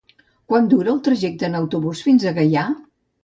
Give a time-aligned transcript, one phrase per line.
[0.51, 2.67] Quant dura el trajecte en autobús fins a Gaià?